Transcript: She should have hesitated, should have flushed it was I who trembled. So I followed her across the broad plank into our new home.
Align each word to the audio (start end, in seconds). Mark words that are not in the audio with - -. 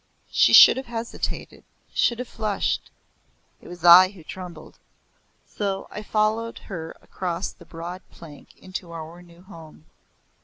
She 0.31 0.51
should 0.51 0.77
have 0.77 0.87
hesitated, 0.87 1.63
should 1.93 2.17
have 2.17 2.27
flushed 2.27 2.89
it 3.61 3.67
was 3.67 3.85
I 3.85 4.09
who 4.09 4.23
trembled. 4.23 4.79
So 5.47 5.87
I 5.91 6.01
followed 6.01 6.57
her 6.57 6.95
across 7.03 7.51
the 7.51 7.65
broad 7.65 8.01
plank 8.09 8.55
into 8.57 8.91
our 8.93 9.21
new 9.21 9.43
home. 9.43 9.85